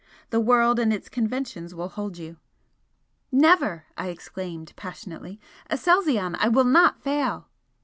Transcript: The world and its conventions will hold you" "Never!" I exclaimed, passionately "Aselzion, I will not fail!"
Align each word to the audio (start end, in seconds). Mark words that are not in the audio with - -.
The 0.31 0.39
world 0.39 0.79
and 0.79 0.91
its 0.91 1.09
conventions 1.09 1.75
will 1.75 1.89
hold 1.89 2.17
you" 2.17 2.37
"Never!" 3.45 3.85
I 3.95 4.07
exclaimed, 4.07 4.73
passionately 4.75 5.39
"Aselzion, 5.69 6.35
I 6.39 6.47
will 6.47 6.63
not 6.63 6.99
fail!" 7.03 7.49